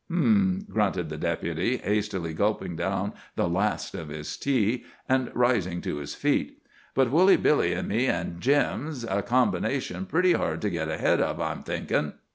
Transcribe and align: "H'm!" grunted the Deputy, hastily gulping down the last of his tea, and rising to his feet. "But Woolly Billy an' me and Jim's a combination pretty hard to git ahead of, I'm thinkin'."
"H'm!" 0.09 0.65
grunted 0.67 1.09
the 1.09 1.17
Deputy, 1.19 1.77
hastily 1.77 2.33
gulping 2.33 2.75
down 2.75 3.13
the 3.35 3.47
last 3.47 3.93
of 3.93 4.09
his 4.09 4.35
tea, 4.35 4.83
and 5.07 5.29
rising 5.35 5.79
to 5.81 5.97
his 5.97 6.15
feet. 6.15 6.57
"But 6.95 7.11
Woolly 7.11 7.37
Billy 7.37 7.75
an' 7.75 7.87
me 7.87 8.07
and 8.07 8.41
Jim's 8.41 9.03
a 9.03 9.21
combination 9.21 10.07
pretty 10.07 10.33
hard 10.33 10.59
to 10.63 10.71
git 10.71 10.87
ahead 10.89 11.21
of, 11.21 11.39
I'm 11.39 11.61
thinkin'." 11.61 12.13